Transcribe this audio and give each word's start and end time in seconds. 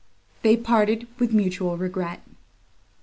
They 0.41 0.57
parted 0.57 1.05
with 1.19 1.31
mutual 1.31 1.77
regret. 1.77 2.23